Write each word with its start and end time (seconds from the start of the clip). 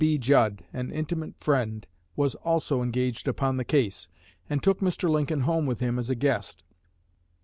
B. 0.03 0.17
Judd, 0.17 0.63
an 0.73 0.89
intimate 0.91 1.35
friend, 1.39 1.85
was 2.15 2.33
also 2.33 2.81
engaged 2.81 3.27
upon 3.27 3.57
the 3.57 3.63
case, 3.63 4.07
and 4.49 4.63
took 4.63 4.79
Mr. 4.79 5.07
Lincoln 5.07 5.41
home 5.41 5.67
with 5.67 5.79
him 5.79 5.99
as 5.99 6.09
a 6.09 6.15
guest. 6.15 6.63